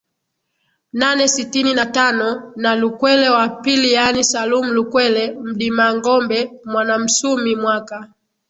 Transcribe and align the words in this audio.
nane 0.93 1.27
sitini 1.27 1.73
na 1.73 1.85
tano 1.85 2.53
na 2.55 2.75
Lukwele 2.75 3.29
wa 3.29 3.49
Pili 3.49 3.93
yaani 3.93 4.23
Salum 4.23 4.69
Lukwele 4.71 5.37
Mdimangombe 5.43 6.51
Mwanamsumi 6.65 7.55
mwaka 7.55 8.09